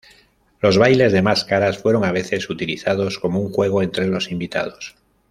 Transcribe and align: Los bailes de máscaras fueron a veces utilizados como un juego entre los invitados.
Los 0.61 0.79
bailes 0.79 1.11
de 1.11 1.21
máscaras 1.21 1.77
fueron 1.77 2.03
a 2.05 2.11
veces 2.11 2.49
utilizados 2.49 3.19
como 3.19 3.39
un 3.39 3.51
juego 3.53 3.83
entre 3.83 4.07
los 4.07 4.31
invitados. 4.31 4.95